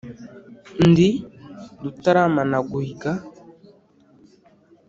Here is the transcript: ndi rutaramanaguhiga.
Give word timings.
ndi 0.89 1.09
rutaramanaguhiga. 1.81 3.11